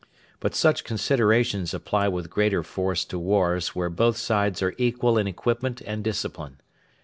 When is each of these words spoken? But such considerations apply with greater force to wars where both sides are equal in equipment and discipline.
But 0.39 0.55
such 0.55 0.83
considerations 0.83 1.75
apply 1.75 2.07
with 2.07 2.31
greater 2.31 2.63
force 2.63 3.05
to 3.05 3.19
wars 3.19 3.75
where 3.75 3.91
both 3.91 4.17
sides 4.17 4.63
are 4.63 4.73
equal 4.79 5.15
in 5.19 5.27
equipment 5.27 5.79
and 5.85 6.03
discipline. 6.03 6.59